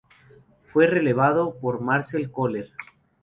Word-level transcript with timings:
Fue 0.65 0.87
relevado 0.87 1.59
por 1.59 1.79
Marcel 1.79 2.31
Koller. 2.31 2.71